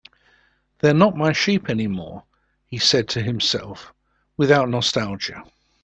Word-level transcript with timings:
"They're 0.79 0.95
not 0.95 1.15
my 1.15 1.31
sheep 1.31 1.69
anymore," 1.69 2.23
he 2.65 2.79
said 2.79 3.07
to 3.09 3.21
himself, 3.21 3.93
without 4.35 4.67
nostalgia. 4.67 5.43